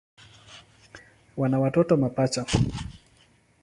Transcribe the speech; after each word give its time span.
Wana 1.37 1.59
watoto 1.59 1.97
mapacha. 1.97 2.45